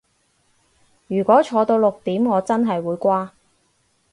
[1.05, 3.33] 如果坐到六點我真係會瓜